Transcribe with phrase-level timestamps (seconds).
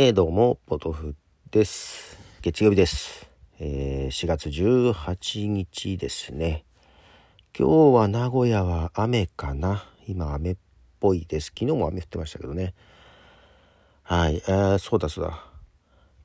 [0.00, 1.16] えー、どうも、ポトフ
[1.50, 2.16] です。
[2.40, 3.28] 月曜日です。
[3.58, 6.64] えー、4月18日ですね。
[7.58, 9.90] 今日は名古屋は雨かな。
[10.06, 10.56] 今雨っ
[11.00, 11.46] ぽいです。
[11.46, 12.74] 昨日も雨降ってましたけどね。
[14.04, 15.30] はい、えー、そうだそうだ。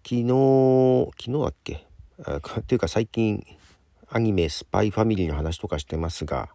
[0.07, 1.87] 昨日、昨日だっけ？
[2.59, 3.43] っていうか最近、
[4.07, 6.49] アニメスパイファミリーの話とかしてますが、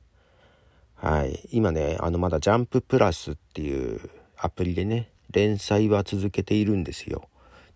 [0.94, 7.28] はい、今ね、あのまだジャンププラスっていうアプリでね、連載は続けているんですよ。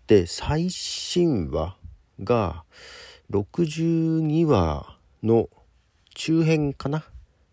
[0.07, 1.77] で最新話
[2.23, 2.63] が
[3.31, 5.49] 62話の
[6.13, 7.03] 中編かな？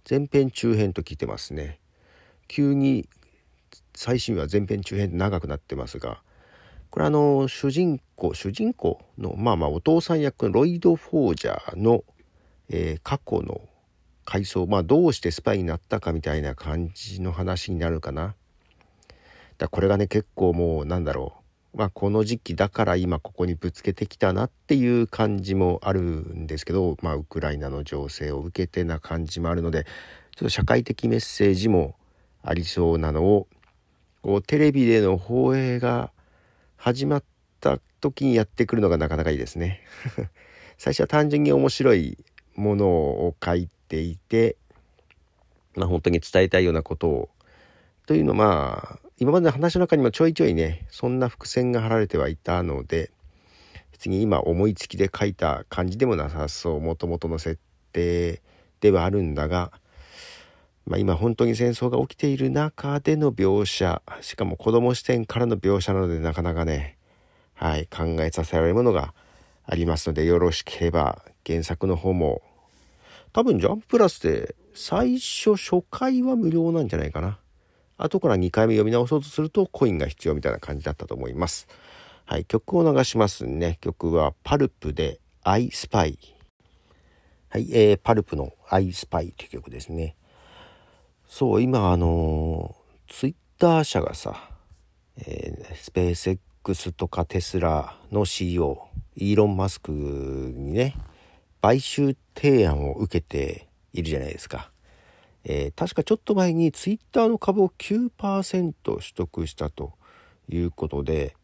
[0.09, 1.79] 前編中編と聞いてますね。
[2.49, 3.09] 急に
[3.95, 6.21] 最新話前編中編長くなってますが
[6.91, 12.03] これあの主人公主人公のまあまあお父さん役のロイド・フォージャーの、
[12.69, 13.61] えー、過去の
[14.25, 18.35] 回想まあどうしてスパイになったかみたいな感じの話になるかな。
[19.61, 21.35] だこれがね結構もうなんだろ
[21.75, 21.79] う。
[21.79, 29.93] まあこの時期だから今ここにぶつけてきたなっていう感じもあるんですけどまあウクライナの情勢を受けてな感じもあるのでちょっ
[30.47, 31.95] と社会的メッセージも
[32.43, 33.47] ありそうなのを
[34.23, 36.11] こうテレビでの放映が
[36.77, 37.25] 始まっ
[37.61, 39.81] た時にやってくるのがなかなかいいですね。
[40.79, 42.17] 最初は単純に面白い
[42.57, 44.57] ものを書いていて
[45.77, 47.29] まあ本当に伝えたいようなことを。
[48.07, 53.11] というのまあ今までの話の中にもちょいちょいねそんな伏線が張られてはいたので
[53.93, 57.61] 別に今思いつきで書いた感じでもなさそうもともとの設
[57.93, 58.41] 定
[58.81, 59.73] ではあるんだが、
[60.87, 66.97] まあ、今本当に戦争が起きている中での描写しかも子供視点からの描写なのでなかなかね、
[67.53, 69.13] はい、考えさせられるものが
[69.67, 72.41] ありますのでよろしければ原作の方も
[73.35, 77.39] 多分ジャンププラスで最初初回は無料なんじゃないかな。
[78.03, 81.69] 後から2回目読み直そうとするとコインが必要みたいな感じだったと思います。
[82.25, 83.79] はい、曲を流しますね。
[83.81, 86.17] 曲はパルプで I Spy。
[87.49, 90.17] はい、えー、パルプの I Spy という曲ですね。
[91.27, 94.51] そう、今あのー、ツイッター社がさ、
[95.19, 96.31] えー、スペース
[96.65, 100.97] X とかテスラの CEO、イーロン・マスクにね、
[101.61, 104.71] 買収提案を受けているじゃないですか。
[105.45, 109.95] えー、確かちょっと前にツイッターの株を9%取得したと
[110.49, 111.35] いうことで、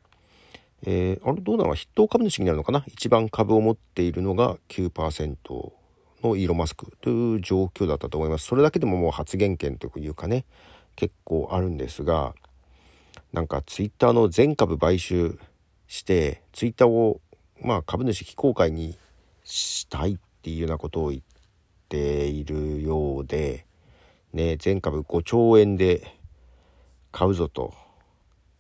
[0.85, 5.37] えー、あれどうなの筆頭株主になるのかな一番株を持っているのが9%
[6.23, 8.47] のイーロン・マスクという状況だったと思います。
[8.47, 10.45] それだけでももう発言権というかね
[10.95, 12.35] 結構あるんですが
[13.33, 15.39] なんかツイッターの全株買収
[15.89, 17.21] してツイッターを
[17.61, 18.99] まあ株主非公開に
[19.45, 21.23] したいっていうようなことを言っ
[21.89, 23.67] ているようで
[24.33, 26.19] ね、全株5兆円で
[27.13, 27.73] 買うぞと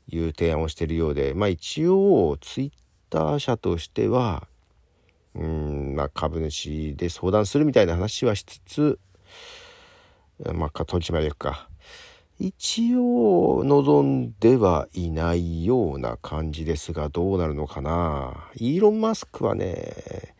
[0.08, 2.70] いう提案をしているようで、まあ一応ツイッ
[3.10, 4.46] ター社としては、
[5.34, 8.98] うん、まあ株主で相談するみたいな話はしつつ、
[10.54, 11.68] まあ取締役か。
[12.38, 20.35] 一応望んではいないような感じですがどうなるのかなイーロン・マスクはね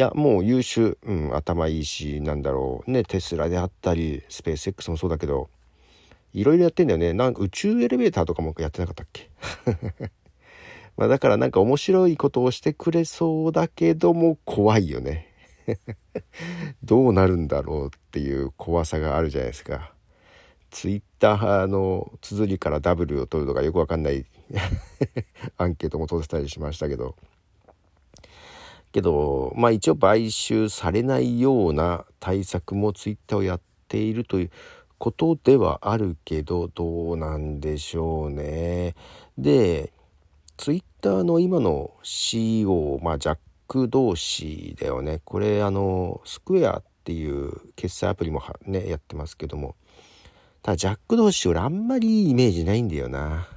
[0.00, 2.90] いやもう優秀、うん、頭いいしなんだろう。
[2.90, 5.50] ねテスラであったりスペース X もそうだけど
[6.32, 7.12] いろいろやってんだよね。
[7.12, 9.28] なんか宇宙エレベーターとかもやってなかったっけ？
[10.96, 15.34] まあだからなんか面白いことをしてくれそうだけども怖いよね。
[16.82, 19.92] どうなるんだろうっていう怖さがあるじゃないですか。
[20.70, 24.24] ツイッターの綴りから W を取るとかよくわかんない。
[25.58, 27.16] アンケートも取ってたりしましたけど。
[28.92, 34.50] けど、まあ一応買収されないような対策もツイッターをやっているという
[34.98, 38.94] ことではあるけど、どうなんでしょうね。
[39.38, 39.92] で、
[40.56, 45.20] ツイッターの今の CEO、まあジャック同士だよね。
[45.24, 49.74] これあの、スクエアっていう決済アプリもね、やってますけども。
[50.62, 53.48] ただジャック同士俺あんまりいいイメージないんだよな。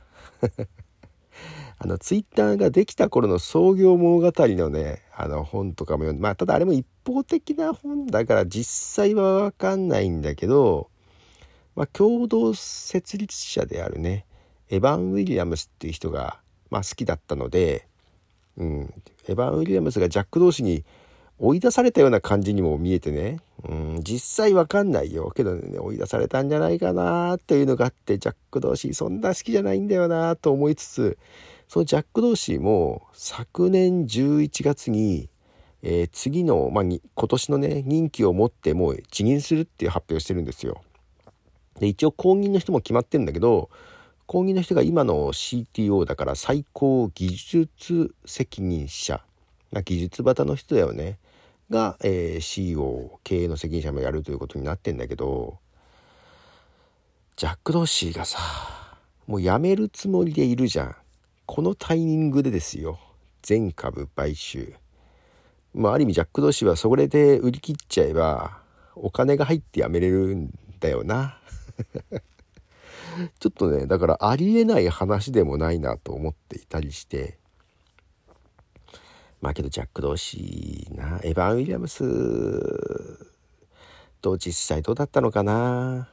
[1.78, 10.90] あの、ツイッターができた頃の創業物語のね、あの本とかも読んで、まあ、ただあれも一方的な本だから実際は分かんないんだけど、
[11.76, 14.26] まあ、共同設立者であるね、
[14.70, 16.40] エヴァン・ウィリアムスっていう人が、
[16.72, 17.88] まあ、好きだったので、
[18.58, 18.94] うん、
[19.28, 20.84] エヴァン・ウィリアムスがジャック同士に
[21.40, 25.32] 追い出されたような感じにも見えてね、うん、実際わかんないよ。
[25.36, 31.18] けどね追い出されたんじゃないかなっていうのがあってジャック同士そんな好きじゃないんだよなと思いつつ
[31.68, 35.30] そのジャック・ドーシーも昨年11月に、
[35.82, 40.82] えー、次の、まあ、今年のね任期を持ってもう辞任するっていう発表してるんですよ。
[41.80, 43.70] で一応後任の人も決まってるんだけど
[44.28, 49.22] 後任の人が今の CTO だから最高技術責任者。
[49.82, 51.18] 技術型の人だよね。
[51.70, 55.60] が、えー、CEO 経営の責任者もやるということになってんだけど
[57.36, 58.40] ジャック・ドーシーがさ
[59.28, 60.96] もう辞めるつもりでいるじゃん。
[61.46, 63.00] このタイミングでですよ。
[63.42, 64.74] 全株買収。
[65.74, 68.60] まあある意味ジャック・ドーシーはそれで売り切っちゃえば
[68.96, 71.40] お金が入って辞めれるんだよな。
[73.40, 77.38] ちょっとねだからありえない話でもないなと思っていたりして
[79.44, 82.02] まあけどジャック・ドーシーなエヴァン・ウィリアムス
[84.22, 86.08] と実際どうだったのかな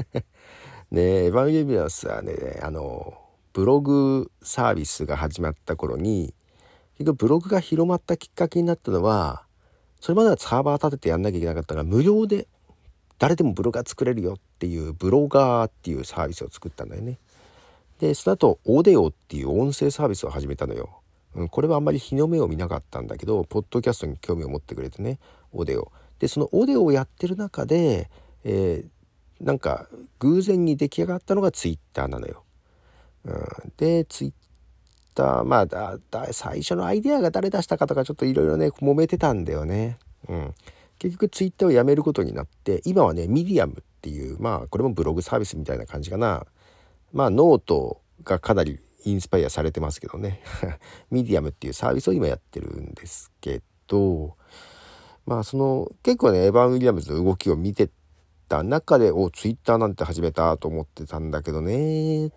[0.90, 3.12] ねエヴァン・ウィリアムスはねあの
[3.52, 6.32] ブログサービスが始まった頃に
[6.96, 9.44] 結局ブログが広まったきっかけになったのは
[10.00, 12.48] それまではサーバー立ててやんなきゃいけなかったから無料で
[13.18, 17.18] 誰でもブロガー作れるよっていうブロガーっていうサービスを作ったんだよね。
[17.98, 21.02] でその後オーデオっていう音声サービスを始めたのよ。
[21.36, 25.18] うん、これはあんまり日の目を見なかったんだけどポッドキャストに興味を持ってくれてね
[25.52, 25.92] オデオ。
[26.18, 28.10] でそのオデオをやってる中で、
[28.42, 29.86] えー、なんか
[30.18, 32.42] 偶然に出来上がったのがツイッターなのよ。
[33.26, 34.32] うん、でツイッ
[35.14, 39.98] ターまあだだ最初のアイデアが誰出したかとかちょっといろいろね揉めてたんだよね。
[40.28, 40.54] うん、
[40.98, 46.46] 結局ツイッターをやめることになって今はねミディアムっていうまあこれもブログサービスみたいな感じかな
[47.12, 50.42] まあノートがかなりインスパイアされてますけどね。
[51.10, 54.36] ミディアムっていうサービスを今やってるんですけど
[55.26, 57.88] まあその結構ねエヴァン・ウィリアムズの動きを見て
[58.48, 62.32] た中でおツイッターなんて始めたと思ってたんだけどね。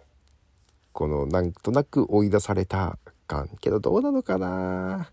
[0.93, 3.49] このなんとなく追い出された感。
[3.61, 5.11] けどどうなのかな。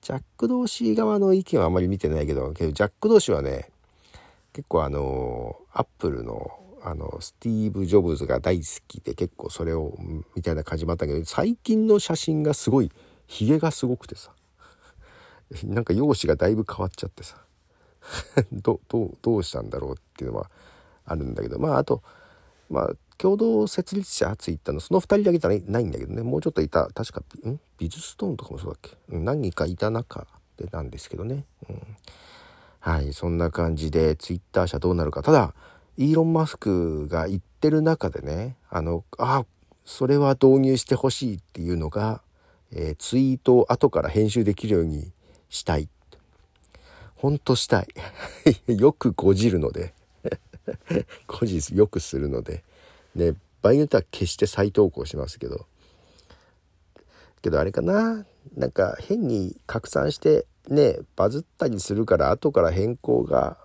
[0.00, 3.70] ジャック同士側の意見はあまり見てないけどけどジャック同士はね
[4.52, 9.96] 結構あのアップルのあのスティーブ・ジョブズが大好きで結構それを
[10.36, 12.92] みたいな感じもあったけど最近の写真がすごい
[13.26, 14.32] ヒゲがすごくてさ。
[15.64, 17.42] なんか容姿がだいぶ変わっちゃってさ。
[18.52, 20.50] どどどうしたんだろうっていうのは
[21.06, 21.58] あるんだけど。
[21.58, 22.02] まああと
[22.68, 26.22] まあ共同設立者ツイッターのその2人だけじゃないんだけどね。
[26.22, 27.58] もうちょっといた確かん？
[27.78, 30.26] ビズストーンとかもそうだっけ、何かいた中
[30.58, 31.82] でなんですけどね、うん、
[32.80, 35.22] はいそんな感じでツイッター社どうなるか。
[35.22, 35.54] ただ
[35.96, 39.44] イーロン・マスクが言ってる中でねあのあ
[39.84, 42.22] それは導入してほしいっていうのが、
[42.72, 45.12] えー、ツイートを後から編集できるように
[45.50, 45.88] したい。
[47.16, 47.88] ほんとしたい。
[48.66, 49.94] よくこじるので。
[51.26, 52.64] こじよくするので。
[53.14, 55.66] ね場合によっては決して再投稿しますけど。
[57.42, 58.26] けどあれかな？
[58.56, 63.58] なんか変に拡散してねバズったりするから後から変更が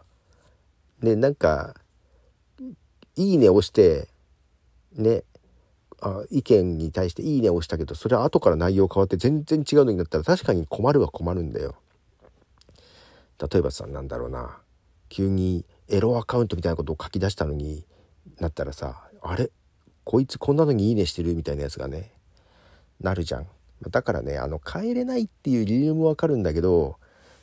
[1.01, 1.75] ねなんか
[3.15, 4.07] 「いいね」押して
[4.93, 5.23] ね
[6.01, 11.75] あ意見に対して「いいね」押したけどそれは後から内容変わって全然違うのになったら確かに困るは困るんだよ。
[13.51, 14.59] 例えばさなんだろうな。
[15.07, 17.83] 急にエロアカウントみたいなことを書き出したのに
[18.39, 19.49] なったらさあれ？
[20.03, 21.33] こいつこんなのにいいねしてる？
[21.35, 22.13] みたいなやつがね
[22.99, 23.47] なるじゃん。
[23.89, 26.97] だからねあの変えれないっていう理由もわかるんだけど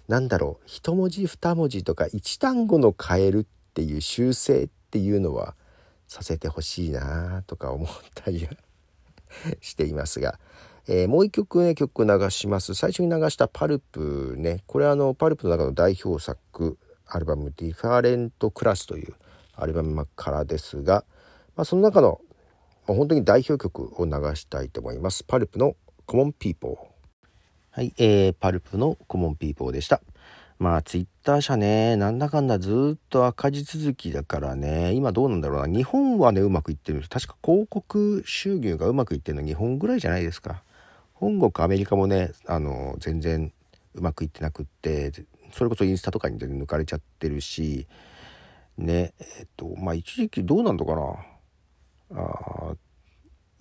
[0.06, 0.64] なんだろう。
[0.66, 5.54] 一文字二文字とか一単語の変えるっていう修正っていうのは
[6.08, 8.48] させてほしいなとか思ったり
[9.60, 10.38] していますが、
[10.86, 19.14] えー、もう一曲ね曲流します最初に流した「パルプねこれはあのパルプの中の代表作アルバム「ディファレント・クラス」という
[19.54, 21.04] アルバムからですが
[21.56, 22.20] まあ、その中の
[22.86, 25.24] 本当に代表曲を流したいと思います。
[25.24, 25.74] パルプの
[26.04, 26.76] コモンピーポー。
[27.70, 30.02] はい、えー、パルプのコモンピーポーでした。
[30.58, 35.74] まあツイッター社ね、なんだかんだずっと赤字続きだからね、今どうなんだろうな。
[35.74, 37.02] 日本はね、うまくいってる。
[37.08, 40.62] 確か広告収入がうまくいってるの日本ぐらいじゃないですか。
[41.14, 43.52] 本国アメリカもね、あの、全然
[43.94, 45.12] うまくいってなくって、
[45.52, 47.86] それこそインスタとかに抜かれちゃってるし、
[48.78, 51.36] ね、えっと、まあ一時期どうなんのかな。
[52.20, 52.74] あ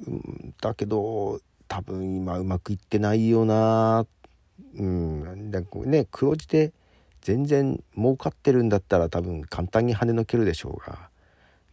[0.07, 4.05] うんだけど多分今うまくいってないよな
[4.77, 6.73] うんだね黒字で
[7.25, 11.10] 全然儲かってるんだったら多分簡単に跳ねのけるでしょうが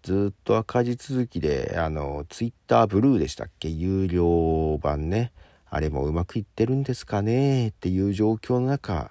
[0.02, 3.68] ずっと赤字続きであのツイッターブルーでしたっけ？
[3.68, 5.30] 有料版ね。
[5.68, 7.68] あれもうまくいってるんですかね？
[7.68, 9.10] っていう状況の中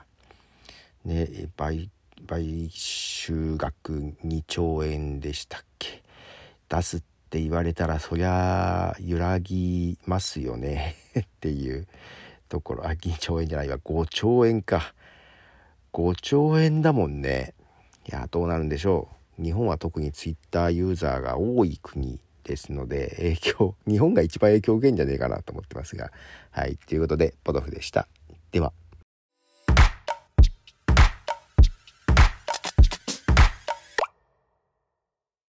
[1.06, 1.92] ね買
[2.28, 6.02] 買収額2兆円でしたっけ？
[6.70, 10.96] 出すって言われたらそりゃ揺らぎますよね。
[11.20, 11.88] っていう
[12.50, 12.88] ところ。
[12.88, 13.78] あ2兆円じゃないわ。
[13.78, 14.96] 5兆円か。
[15.94, 17.54] 5兆円だもんね。
[18.08, 19.44] いやどうなるんでしょう。
[19.44, 26.12] 日本は特にツイッターユーザーが多い国ですので影響日本が一番影響を受けんじゃねえかなと思ってますが。
[26.52, 28.08] はいということでポドフでした。
[28.52, 28.81] では。